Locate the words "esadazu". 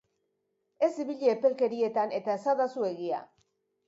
2.39-2.87